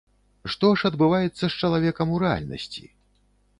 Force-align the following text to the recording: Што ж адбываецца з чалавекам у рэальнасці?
Што 0.53 0.69
ж 0.81 0.91
адбываецца 0.93 1.43
з 1.45 1.51
чалавекам 1.65 2.17
у 2.17 2.25
рэальнасці? 2.27 2.85